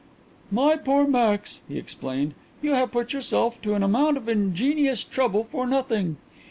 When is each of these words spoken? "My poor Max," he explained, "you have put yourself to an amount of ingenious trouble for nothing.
"My 0.49 0.77
poor 0.77 1.05
Max," 1.05 1.59
he 1.67 1.77
explained, 1.77 2.33
"you 2.59 2.73
have 2.73 2.91
put 2.91 3.13
yourself 3.13 3.61
to 3.61 3.75
an 3.75 3.83
amount 3.83 4.17
of 4.17 4.27
ingenious 4.27 5.03
trouble 5.03 5.43
for 5.43 5.67
nothing. 5.67 6.17